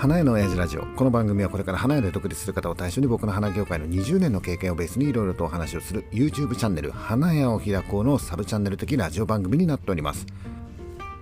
[0.00, 0.86] 花屋の親父ラジオ。
[0.96, 10.24] この番組はこれから花屋で独立する方を対象に僕の花業界の20年の経験をベースにいろいろとお話をする YouTube チャンネル花屋を開こうのサブチャンネル的ラジオ番組になっております。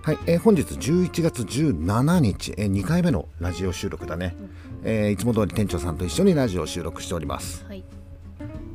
[0.01, 4.37] はい、えー本日11月17日、えー2回目のラジオ収録だね、
[4.85, 7.65] えーいつも通り店長さんと一緒にラジオを収録しております。
[7.67, 7.83] はい。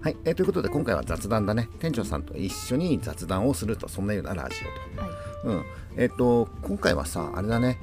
[0.03, 1.71] はい、えーということで今回は雑談だね。
[1.79, 4.57] 店長さんと一緒に雑談をするとそんなようなラジ
[4.95, 5.03] オと。
[5.03, 5.11] はい。
[5.45, 5.64] うん、
[5.96, 7.79] えっ、と今回はさあれだね、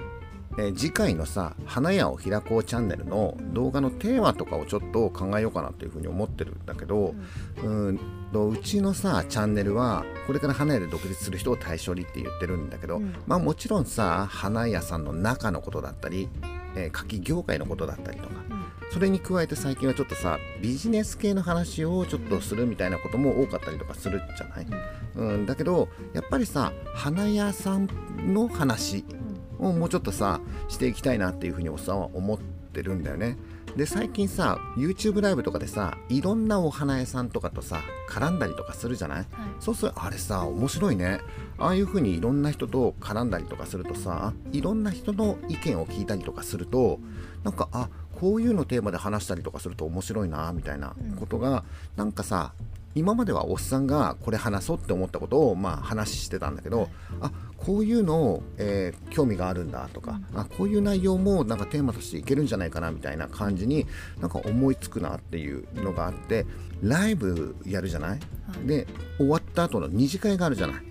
[0.57, 7.15] えー次回のさ「花屋を開こうチャンネル」の動画のテーマとかをちょっと考えようかなというふうに思ってるんだけど、
[7.63, 7.99] うん、
[8.31, 13.13] とうちのさチャンネルはこれから花屋で独立する人を対象にって言ってるんだけど、うん。
[13.27, 16.29] まあもちろんさ花屋さんの中のことだったり、
[16.75, 18.61] えー柿業界のことだったりとかうん。
[18.91, 24.67] それに加えて最近はちょっとさビジネス系の話をちょっとするみたいなことも多かったりとかするじゃない、
[25.15, 27.87] うん、だけどやっぱりさ花屋さん
[28.33, 29.05] の話
[29.61, 33.37] をもうちょっとさしていきたいなっていうふうにおっさんは思ってるんだよね。
[33.77, 39.17] で最近さ YouTube ライブとかでさいろんなお花屋さんとかとさ絡んだりとかするじゃない？
[39.19, 39.27] はい。
[39.61, 41.21] そうするあれさ面白いね。
[41.57, 46.99] ああいうふうにいろんな人と絡んだりとかするとさいろんな人の意見を聞いたりとかすると
[47.43, 47.87] なんかあ
[48.19, 51.63] こういうのテーマで話したりとかすると面白いなみたいなことが、
[51.95, 52.53] なんかさ
[52.93, 56.89] 今まではおっさんがこれ話そうって思ったことをまあ話してたんだけど、はい。
[57.21, 57.31] あ
[57.65, 63.85] こういうのを、えー興味があるんだとか、あこういう内容もなんかテーマとしていけるんじゃないかなみたいな感じに
[64.19, 66.45] なんか思いつくなっていうのがあって
[66.81, 68.19] ライブやるじゃない、はい。
[68.67, 68.87] で
[69.17, 70.83] 終わった後の二次会があるじゃない、うん。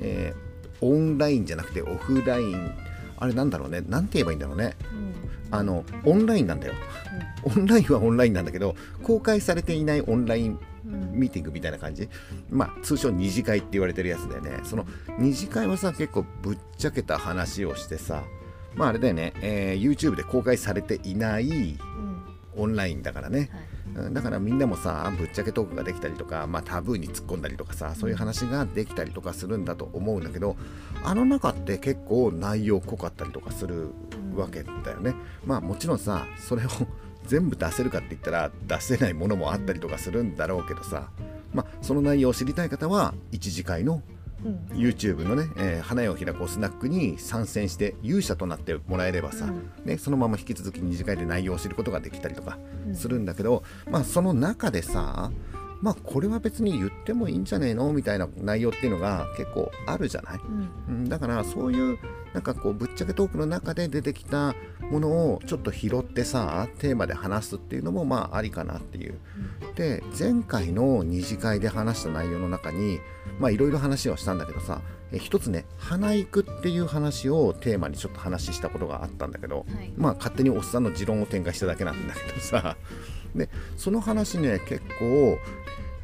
[0.00, 0.48] えー
[0.80, 2.70] オンラインじゃなくてオフライン。
[3.18, 3.80] あれなんだろうね？
[3.80, 4.76] なんて言えばいいんだろうね？
[4.92, 5.12] うん。
[5.50, 6.74] あのオンラインなんだよ。
[7.42, 10.58] オンラインはオンラインなんだけど公開されていないオンラインうん。
[10.88, 12.08] ミーティングみたいな感じ？
[12.50, 14.86] まあ通称二次会って言われてるやつだよねその
[15.18, 18.22] 二次会はさ結構ぶっちゃけた話をしてさ
[18.74, 22.22] まああれだよね、えー YouTube で公開されていないうん。
[22.56, 24.04] オンラインだからね、はい。
[24.06, 30.56] うんだからみんなもさぶっちゃけトークができたりとか、まあ、タブーに突っ込んだりとかさそういう話ができたりとかするんだと思うんだけど
[31.02, 33.90] あの中って結構内容濃かったりとかする
[34.36, 35.14] わけだよね。
[35.44, 36.68] まあもちろんさそれを
[37.28, 41.10] 全部出せるかって言ったら出せないものもあったりとかするんだろうけどさ、
[41.52, 44.02] まあ、その内容を知りたい方は一次会の
[44.44, 44.54] うん。
[44.72, 49.70] YouTube のね、えー花屋を開こうスナックに参戦して勇者となってもらえればさ、うん。
[49.84, 52.94] ね、そのまま引き続き二次会で内容を知ることができたりとかうん。
[52.94, 55.30] するんだけど、まあその中でさ
[55.80, 57.92] まあこれは別に言ってもいいんじゃねえの？
[57.92, 60.40] みたいな内容っていうのが結構あるじゃない、
[60.88, 60.94] うん。
[60.94, 61.98] うん、だからそういう
[62.34, 64.54] なんかこうぶっちゃけトークの中で出てきた
[64.90, 69.18] ものをちょっと拾ってさテーマで話すっていうのもまあありかなっていう。
[69.76, 72.98] で前回の二次会で話した内容の中に
[73.38, 74.80] まあいろいろ話をしたんだけどさ
[75.12, 79.92] え一つね花育っていう話をテーマにちょっと話したことがあったんだけど、はい。
[79.96, 82.76] まあ勝手におっさんの持論を展開しただけなんだけどさ
[83.34, 85.38] でその話ね結構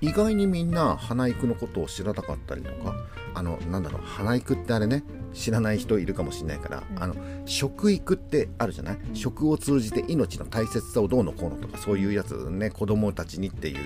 [0.05, 2.95] 意外にみんな花育のことを知らなかったりとか
[3.33, 7.03] あのなんだろう花育ってあれね知らない人いるかもしれないから、うん。
[7.03, 7.17] あの
[7.47, 8.99] 食育ってあるじゃない？
[9.15, 13.77] 食を通じて命の大切さをどうのこうのとかそういうやつね子供たちにっていう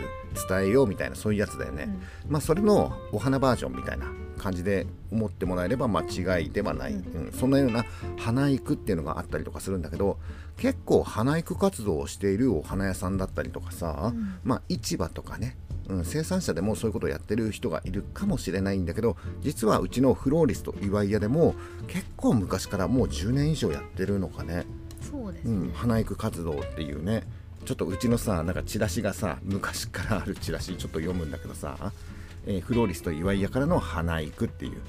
[0.49, 1.89] 伝えようみたいなそういうやつだよね、
[2.29, 4.07] まあそれのお花バージョンみたいな
[4.37, 7.33] 感じで思ってもらえれば間違いではない、ううん。
[7.33, 7.87] そんなような
[8.19, 10.19] 花育っていうのがあったりとかするんだけど
[10.59, 14.39] 結構花育活動をしているお花屋さんだったりとかさ、うん。
[14.45, 15.57] まあ市場とかね、
[15.89, 21.55] うん、生産者でもそういうことをやってる人がいるかもしれないんだけど実はうちのフローリスト岩井屋でも
[21.87, 24.67] 結構昔からもう10年以上やってるのかね、
[25.01, 25.73] そうですうん、ね。
[25.75, 27.25] 花育活動っていうね。
[27.65, 31.77] ちょっとうちのさなんかチラシがさ昔からあるチラシちょっと読むんだけどさ、
[32.47, 34.81] えーフローリスト岩井屋からの花育っていう、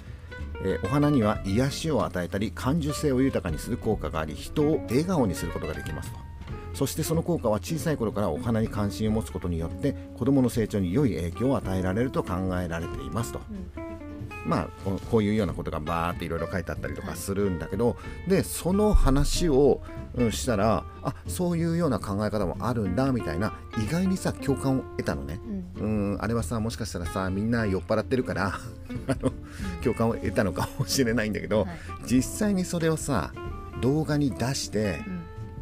[0.64, 6.28] えーお花には癒しを与えたり感受性を豊かにする効果があり人を笑顔にすることができますと
[6.79, 13.41] そしてその効果は小さい頃からお花に関心を持つことによって子どもの成長に良い影響を与えられると考えられていますと。
[14.45, 17.97] まあこうこういうようなことがバーっていろいろ書いてあったりとかするんだけど、
[18.29, 19.81] でその話を、
[20.16, 25.41] うんしたらあそういうような考え方もあるんだみたいな意外にさ共感を得たのね。
[25.78, 26.14] うん。
[26.14, 28.59] うんあれはさもしかしたらさみんな酔っ払ってるから あ
[29.22, 29.34] の
[29.84, 31.70] 共感を得たのかもしれないんだけど、はい
[32.05, 33.34] 実際にそれをさ
[33.82, 35.19] 動画に出してうん。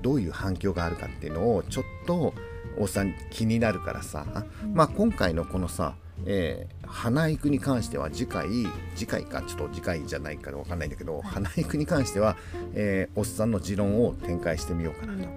[0.07, 2.33] どういう反響があるかっていうのをちょっと
[2.77, 4.25] おっさん気になるからさ、
[4.74, 5.95] まあ今回のこのさ、
[6.25, 8.48] えー花育に関しては次回
[8.95, 12.38] 次回かちょっと次回じゃないからわかんないんだけど、花育に関しては、
[12.74, 15.30] えーおっさんの持論を展開してみようかなと。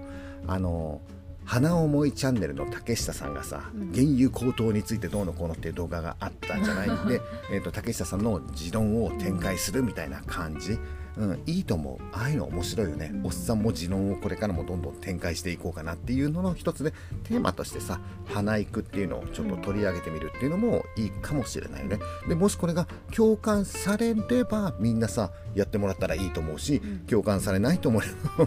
[0.47, 1.01] あの
[1.43, 3.91] 花思いチャンネルの竹下さんがさ、うん。
[3.91, 6.89] 原油高騰についてどうのこうのっていう動画があったんじゃない？
[6.89, 7.19] ん で、
[7.51, 10.79] えー、と竹下さんの持論を展開するみたいな感じ、
[11.17, 12.03] うん、いいと思う。
[12.13, 16.91] ああいうの面白いよね、おっさんも持論をこれからもどんどん展開していこうかなっていうのの一つで
[17.23, 21.99] テーマとしてさ花育っていうのをちょっと取り上げてみるっていうのもいいかもしれないよね。
[22.27, 28.05] でもしこれが共感されればみんなさやってもらったらいいと思うし、共感されないと思え
[28.37, 28.45] ば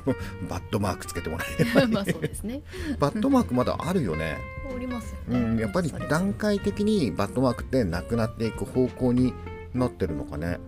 [0.49, 2.62] バットマークつけてもらえればまあそうですね。
[2.99, 4.38] バットマークまだあるよね。
[4.75, 9.34] おりますようね、ん、やっぱり段階的にバットマークってなくなっていく方向に
[9.75, 10.58] なってるのかね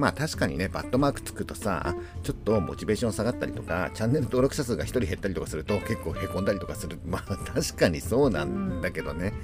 [0.00, 6.98] まあ確かにねバットマークつくとさちょっとモチベーション下がったりとかチャンネル登録者数が1人減ったりとかすると結構へこんだりとかする。
[7.04, 9.34] まあ確かにそうなんだけどね、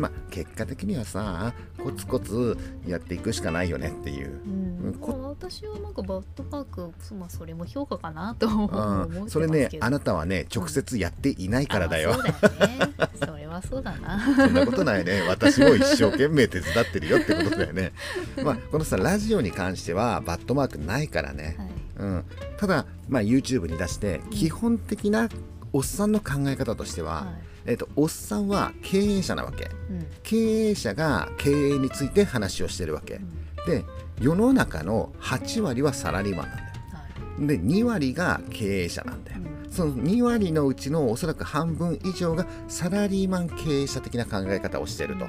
[0.00, 2.56] まあ結果的にはさコツコツ
[2.86, 4.40] やっていくしかないよねっていう。
[4.46, 4.86] うん。
[4.86, 9.24] うんこまあ私はなんかバットパークまあそれも評価かなと思ってうますけど。
[9.26, 12.92] ん、それねあなたはね直接やっていないからだよ、あまあそうだよね。
[13.26, 14.34] それはそうだな。
[14.34, 15.22] そんなことないね。
[15.28, 17.92] 私も一生懸命手伝ってるよってことだよね。
[18.42, 21.56] まあ、このさ、ラジオに関してはバットマークないからね。
[21.58, 21.68] はい。
[21.98, 22.24] うん。
[22.56, 25.28] ただ、まあ、YouTube に出して、基本的な
[25.72, 29.70] おっさんの考え方としては、はいえっと、おっさんは経営者なわけ。
[29.90, 33.20] うん経営者が経営について話をしてるわけう。
[33.20, 33.28] ん
[33.66, 33.84] で、
[34.20, 36.70] 世の中の8割はサラリーマンなんだよ。
[36.92, 39.38] はいで、2割が経営者なんだよ。
[39.44, 45.26] うんその2割のうちのおそらく半分以上がサラリーマン経営者的な考え方をしてると。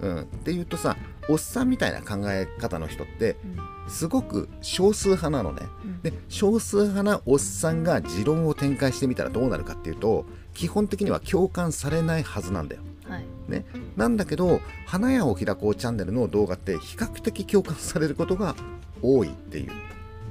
[0.00, 0.96] うん、っていうとさ
[1.28, 3.76] おっさんみたいな考え方の人ってうん。
[3.88, 5.62] すごく少数派なのね。
[5.84, 6.02] うん。
[6.02, 12.82] で少数派なおっさんが持論を展開してみたらどうなるかっていうと基本的には共感されないはずなんだよ。
[13.08, 13.24] はい。
[13.48, 13.64] ね、
[13.96, 18.56] なんだけど「花屋を開こうチャンネル」の動画って比較的共感されることが
[19.02, 19.70] 多いっていう。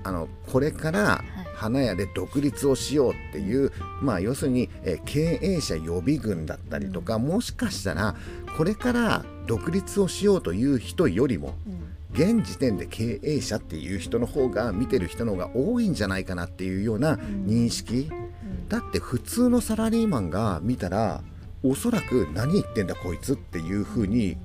[0.03, 1.23] あのこれから
[1.55, 3.71] 花屋で独立をしようっていう、
[4.01, 8.15] まあ要するに、えー経営者予備軍だったりとか、もしかしたら
[8.57, 11.85] これから独立をしようという人よりもうん。
[12.13, 18.69] 現時点で経営者っていう人の方が見てる人の方が多いんじゃないかなっていうような認識、うん。
[18.69, 21.21] だって普通のサラリーマンが見たら
[21.61, 24.37] おそらく何言ってんだこいつっていう風に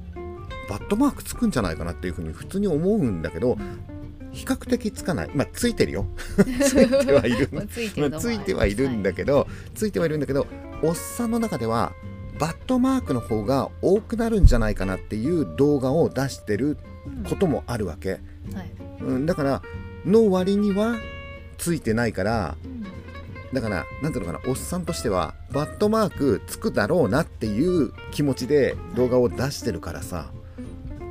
[0.68, 3.58] バットマークつくんじゃないかなっていう風に普通に思うんだけど
[4.32, 5.30] 比較的つかない。
[5.34, 6.06] まあついてるよ。
[6.62, 10.46] ついてはいるまあついてまあついてはいるんだけど、ついてはいるんだけど
[10.82, 11.92] おっさんの中では
[12.38, 16.78] バットマークの方が多くなるんじゃないかなっていう動画を出してる
[17.28, 18.20] こともあるわけ、はい。
[19.00, 19.62] うん、だから
[20.06, 20.96] の割には
[21.58, 22.80] ついてないからうん。
[23.52, 30.30] だからなんていうのかなおっさんとしてはバットマークつくだろうなっていう気持ちで動画を出してるからさ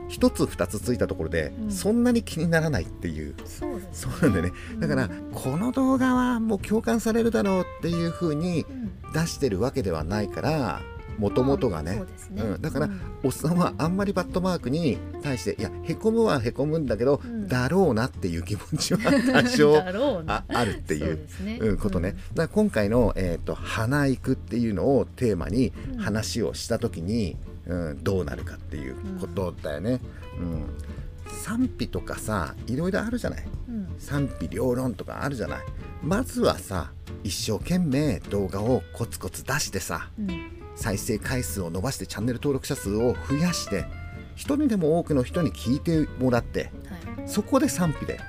[0.09, 1.71] 一つ二つついたところでうん。
[1.71, 4.51] そんなに気にならないっていう、そうそうなんだよね。
[4.79, 8.89] だからうんこの動画はもう共感されるだろうっていう風にうん。
[9.13, 10.81] 出してるわけではないから
[11.17, 12.41] もともとがねね。
[12.44, 12.61] うん。
[12.61, 13.01] だからうん。
[13.23, 17.47] おっさんはあんまりバットマークに対していやへこむはへこむんだけど、うん。
[17.47, 19.00] だろうなっていう気持ちは
[19.44, 19.77] 多少
[20.27, 21.57] ああるっていうそうね。
[21.59, 25.97] うん、ことね、だから今回の、えーと「花育」っていうのをテーマにうん。
[25.97, 27.35] 話をした時に、
[27.69, 30.01] うん、どうなるかっていうことだよね。
[30.39, 30.63] うん。
[31.31, 33.45] 賛否とかさいろいろあるじゃない。
[33.69, 33.95] うん。
[34.00, 35.60] 賛否両論とかあるじゃない。
[36.04, 36.92] まずはさ
[37.24, 40.51] 一生懸命動画をコツコツ出してさうん。
[40.75, 43.86] 再生回数を伸ばしてチャンネル登録者数を増やして
[44.36, 46.71] 一人でも多くの人に聞いてもらって
[47.18, 47.30] はい。
[47.30, 48.19] そこで賛否で。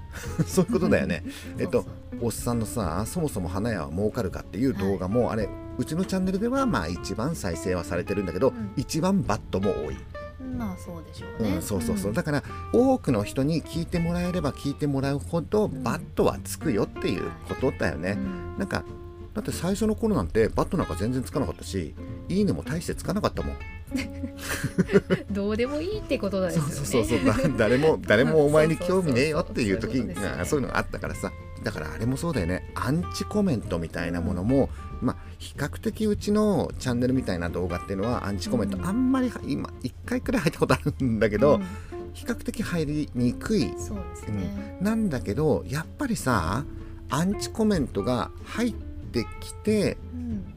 [0.46, 1.24] そういうことだよね。
[1.58, 1.86] えっと
[2.20, 5.48] おっさんのさそもそも花屋は儲かるかっていう動画も、あれ
[5.80, 8.74] うちのチャンネルではまあ一番再生はされてるんだけど、ん。
[8.76, 11.54] 一番バットも多い、うんまあそうでしょうね。
[11.54, 12.14] うん、そうそうそう、ん。
[12.14, 12.42] だから
[12.74, 15.82] 多くの人に聞いてもらえれば聞いてもらうほどん。
[15.82, 18.58] バットはつくよっていうことだよね、うん。
[18.58, 18.84] なんか
[19.32, 21.94] だって最初の頃なんてバットなんか全然つかなかったし
[22.28, 23.56] いいねも大してつかなかったもん。
[25.32, 26.72] どうでもいいってことですよね。
[26.72, 29.98] そうそうそう誰も誰もお前に興味ねえよっていう時
[30.44, 31.32] そういうのがあったからさ。
[31.62, 32.70] だからあれもそうだよね。
[32.74, 34.70] アンチコメントみたいなものも、
[35.00, 38.86] まあ比較的うちのチャンネルみたいな動画っていうのはアンチコメントうん。
[38.86, 41.66] あんまり今1回くらい入ったことあるんだけど、うん。
[42.12, 44.78] 比較的入りにくい、そうですね。
[44.80, 46.64] なんだけどやっぱりさ
[47.08, 50.54] アンチコメントが入ってきてうん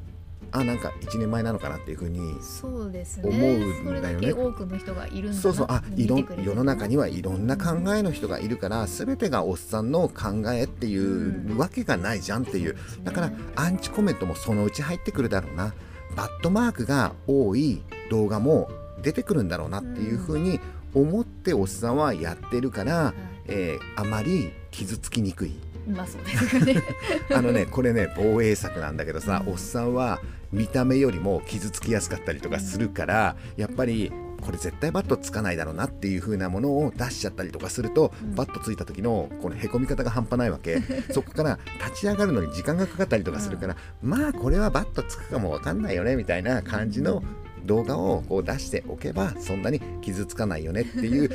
[0.55, 3.29] あなんか1年前なのかなっていうふうにそうですね。
[3.29, 3.83] 思うんだよね。
[3.85, 5.67] それだけ多くの人がいるんだなそうそう。
[5.67, 12.75] あいろ世の中にはいろんな考えの人がいるから全てがおっさんの考えっていうわけがないじゃんっていう。
[12.77, 13.03] そうですね。
[13.05, 15.73] だからアンチコメントもそのうち入ってくるだろうな。
[16.15, 17.81] バットマークが多い
[18.11, 18.69] 動画も
[19.01, 20.59] 出てくるんだろうなっていうふうに
[20.93, 23.13] 思っておっさんはやってるから、はい。
[23.47, 25.53] えーあまり傷つきにくい。
[25.87, 26.83] まあそうですよね。
[27.33, 30.21] あのねこれね防衛策なんだけどさ、うんおっさんは
[30.53, 38.35] 見た目よりも傷つきやすかったりとかするから、やっぱりこれ絶対バットつかないだろうなっていう風なものを出しちゃったりとかすると、うん。
[38.35, 40.81] バットついた時のこのへこみ方が半端ないわけ。
[41.11, 47.23] そこから立ち上がるのに時間がかかったりとかするから、まあこれはバットつくかもわかんないよねみたいな感じの
[47.65, 51.29] 動画をこう出しておけばそんなに傷つかないよねっていう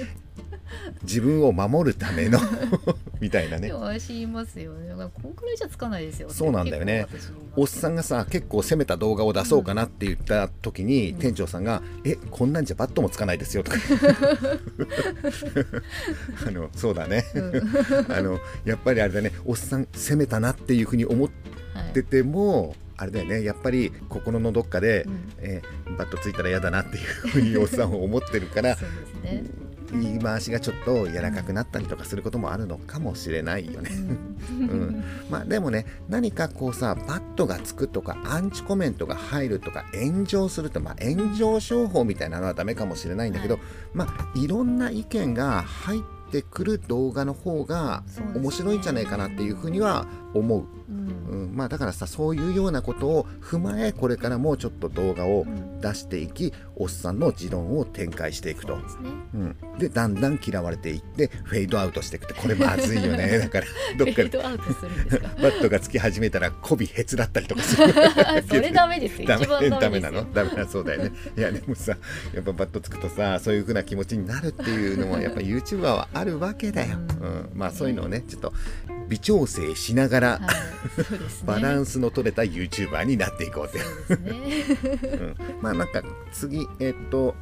[1.02, 2.38] 自分を守るための
[3.20, 3.72] みたいなね。
[3.72, 4.94] 私言いますよね。
[5.22, 6.30] こんくらいじゃつかないですよ。
[6.30, 7.06] そうなんだよね。
[7.56, 11.18] おっさんがさ結構攻めた動画を出そうかなって言った時に、うん。
[11.18, 13.78] 店長さんが「えこんなんじゃバットもつかないですよ」とか。
[16.46, 17.24] あのそうだね。
[17.34, 17.52] うん。
[18.12, 19.32] あのやっぱりあれだね。
[19.44, 21.30] おっさん攻めたなっていうふうに思っ
[21.74, 23.42] はいててもあれだよね。
[23.44, 25.18] やっぱり心のどっかで、うん。
[25.38, 29.44] えーバットついたら嫌だなっていうふうにおっさんは思ってるからそうですね
[29.92, 33.90] 言い回しがちょっと柔らかくなったりとかすることもあるのかもしれないよね。
[33.90, 35.04] うん。
[35.30, 43.62] まあでもね何かこうさバットがつくとかアンチコメントが入るとか炎上するとまあ炎上商法みたいなのはダメかもしれないんだけど、はい。
[43.94, 48.02] まあいろんな意見が入ってくる動画の方が
[48.34, 50.66] 面白いんじゃないかなっていうふうには思う。
[50.88, 51.08] うん。
[51.28, 55.68] うん、まあだからさそういうようなことを踏まえこれからもうちょっと動画をうん。
[55.80, 58.80] 出していきおっさんの持論を展開していくと。
[58.80, 59.10] ですね。
[59.34, 63.38] うん、でだんだん嫌われていってフェードアウトしていくってこれまずいよね。
[63.38, 63.66] だから
[63.96, 64.30] どっかで。
[64.38, 67.92] バットがつき始めたら媚びへつだったりとかする。
[68.48, 69.28] それダメですよ。
[69.28, 70.32] ダメダメなの？
[70.32, 71.12] ダメなそうだよね。
[71.36, 71.96] いやでもさ
[72.34, 77.26] やっぱバットつくとさそういう風な気持ちになるっていうのはやっぱ YouTuber はあるわけだよ、うん。
[77.26, 78.52] うん、まあそういうのをねちょっと
[79.08, 80.48] 微調整しながら、はいね。
[81.44, 84.32] バランスの取れた YouTuber になっていこうってそうね。
[85.02, 85.36] うん。
[85.60, 87.34] まあなんか次えっと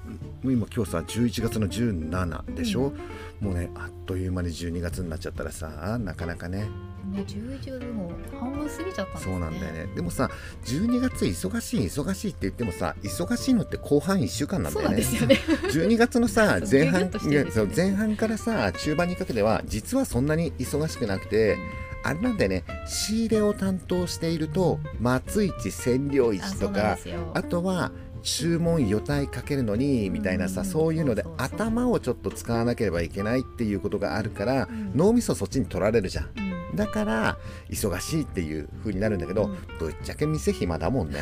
[0.45, 2.93] 今今日さ11月の17でしょ、
[3.41, 6.69] もうねあっという間に12月になっちゃったらさなかなかね
[7.13, 9.33] ね11月も半分過ぎちゃったんですね。
[9.33, 9.87] そうなんだよね。
[9.95, 10.31] でもさ
[10.65, 14.97] 12月忙しい忙しいって言ってもさ忙しいのって後半1週間なんだよね。
[14.97, 15.37] よね。
[15.73, 17.45] 12月のさ前半ね
[17.75, 21.57] 前半からさ中盤にかけては実はそんなに忙しくなくて
[22.03, 22.65] あれなんだよね。
[22.87, 26.99] 仕入れを担当していると松市千両市とか
[27.35, 30.67] あとは注文予体かけるのにみたいなさ、うん。
[30.67, 34.93] そういうので頭をちょっと使わなければいけないっていうことがあるから、うん。
[34.95, 36.46] 脳みそそっちに取られるじゃん
[36.77, 37.37] だから
[37.69, 39.57] 忙しいっていう風になるんだけど、うん。
[39.79, 41.21] ぶっちゃけ店暇だもんね。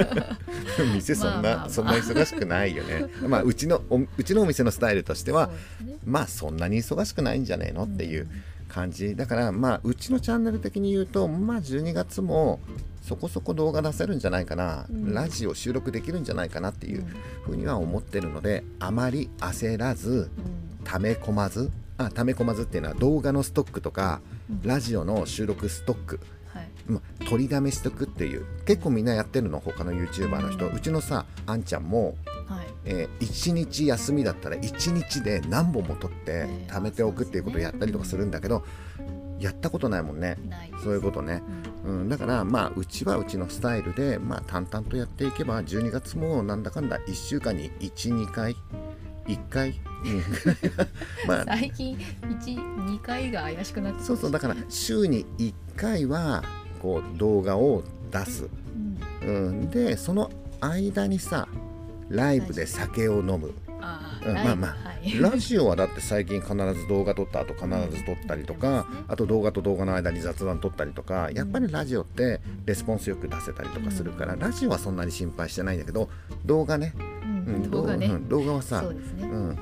[0.94, 1.70] 店そんな、まあまあまあ。
[1.70, 3.06] そんな忙しくないよね。
[3.26, 5.50] まあうちのおうちのお店のスタイルとしては
[5.84, 5.98] ね。
[6.04, 8.28] まあそんなに忙しくないんじゃねえのっていう
[8.68, 9.16] 感じ。
[9.16, 12.60] だからまあうちのチャンネル的に言うとまあ12月も
[13.02, 15.14] そこそこ動画出せるんじゃないかな、うん。
[15.14, 17.04] ラジオ収録できるんじゃないかなっていう
[17.44, 20.40] ふうには思ってるのであまり焦らずう
[20.72, 20.76] ん。
[20.84, 24.68] 溜め込まずあ溜め込まずっていうのは動画のストックとかうん。
[24.68, 26.20] ラジオの収録ストック、
[26.52, 26.68] はい。
[26.86, 28.44] まあ取りだめしとくっていう。
[28.64, 32.66] 結構みんなやってるの他の YouTuber の人、うちのさあんちゃんもはい。
[32.84, 38.64] えー、1日休みだったら1日で何本も取ってえー貯めておくっていうことをやったりとかするんだけど、
[39.40, 40.38] やったことないもんね。
[40.84, 41.42] そういうことね、
[41.84, 42.00] うん。
[42.00, 48.54] うん、だからまあうちはうちのスタイルで、まあ、淡々とやっていけば12月もなんだかんだ1週間に12回
[49.26, 49.85] 1回、うん
[51.26, 51.44] まあ。
[51.46, 54.30] 最近12回が怪しくなってそうそう。
[54.30, 56.42] だから週に1回は
[56.80, 58.48] こう動画を出す、
[59.22, 59.36] うん。
[59.36, 61.48] うん、でその間にさ
[62.08, 63.52] ライブで酒を飲む。
[63.80, 64.36] あうん。
[64.36, 64.88] ーまあまあ。
[64.88, 65.20] はい。
[65.20, 76.08] ラジオはだって最近必ず動画撮った後必ず撮ったりとかうんあと動画と動画の間に雑談撮ったりとかやっぱりラジオってレスポンスよく出せたりとかするからラジオはそんなに心配してないんだけど
[76.44, 77.02] 動画ね、う
[77.50, 77.62] うん。
[77.66, 78.06] ん、動画ね。
[78.06, 78.28] うん。
[78.28, 78.88] 動画はさね。
[79.20, 79.58] うん、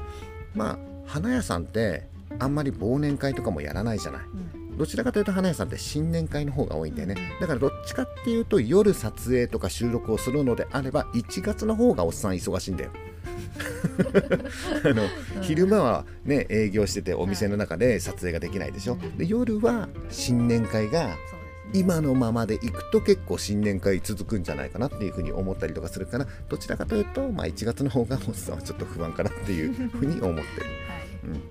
[0.55, 2.09] まあ花屋さんって
[2.39, 4.23] あんまり忘年会とかもやらないじゃない。
[4.23, 4.79] うん。
[4.79, 7.15] どちらかというと花屋さんって新年会の方が多いんだよね。
[7.35, 7.41] うん。
[7.41, 12.91] だからどっちかっていうと夜撮影とか収録をするのであれば1月の方がおっさん忙しいんだよ。
[14.85, 15.03] あの
[15.37, 15.43] うん。
[15.43, 18.95] 昼間はね営業しててお店の中で撮影ができないでしょ。
[18.95, 21.17] うんで夜は新年会が
[21.73, 30.45] 今のままでいくと結構新年会続くんじゃないかなっていうふうに思ったりとかするからどちらかというと、まあ、1月の方がおっさんはちょっと不安かなっていう ふうに思ってる、はい。
[31.25, 31.43] うん。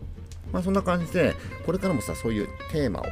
[0.52, 3.04] まあ、そんな感じでこれからもさそういうテーマを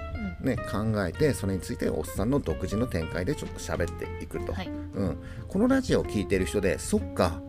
[0.41, 0.47] うん。
[0.47, 4.67] ね、考えてそれについておっさんの独自の展開でちょっと喋っていくと、はい。
[4.67, 5.17] うん、
[5.47, 7.41] このラジオを聞いてる人でそっか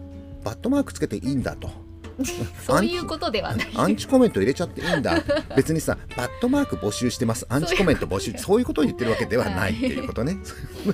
[0.44, 1.70] バットマークつけていいんだと
[2.66, 3.68] そういうことではない。
[3.74, 5.22] アンチコメント入れちゃっていいんだ。
[5.56, 7.46] 別にさバットマーク募集してます。
[7.48, 10.38] アンチコメント募集そういうことを言ってるわけではないっていうことね、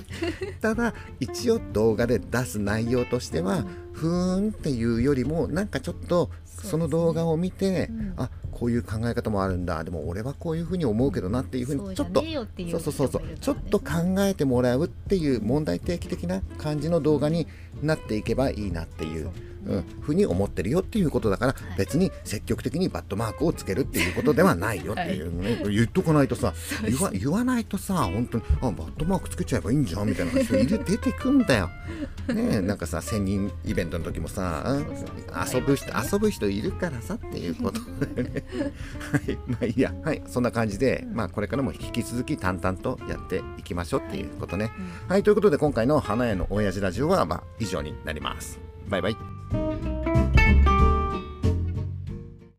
[0.61, 8.13] ただ一応動画で出す内容としてはふーんっていうよりもなんかちょっとその動画を見て、うん。
[8.17, 9.81] あこういう考え方もあるんだ。
[9.85, 13.21] でも俺はこういうふうに思うけどなっていうふうにちょっとそうそうそうそう。
[13.39, 17.47] ちょっと考えてもらうっていう問題提起的な感じの動画に
[17.81, 21.77] なっていけばいいなっていうそううん、ふうに思ってるよっていうことだから、はい。
[21.77, 31.69] 別に積極的にバットマークをつけるっていうことではないよっていうね、言っとかないとさ言わ言わないとさ本当にあバットマークつけちゃえばいいんじゃんみたいな人いる 出てくんだよ。
[32.27, 34.77] ねえなんかさ千人イベントの時もさ
[35.51, 38.43] 遊ぶ人遊ぶ人いるからさっていうことだよね。
[39.11, 39.37] はい。
[39.47, 39.93] まあいいや。
[40.03, 40.21] はい。
[40.27, 44.71] そんな感じで、まあこれからも引き続き淡々とやっていきましょうっていうことね。
[44.77, 45.09] うん。
[45.09, 45.23] はい。
[45.23, 48.59] ということで今回の花屋の親父ラジオはまあ以上になります。
[48.87, 49.38] バイバイ。